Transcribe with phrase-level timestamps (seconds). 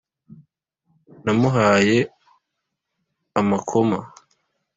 [1.23, 1.97] namuhaye
[3.39, 3.99] amakoma